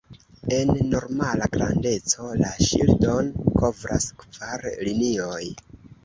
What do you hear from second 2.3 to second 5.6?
la ŝildon kovras kvar linioj.